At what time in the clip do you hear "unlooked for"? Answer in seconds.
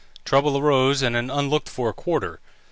1.29-1.93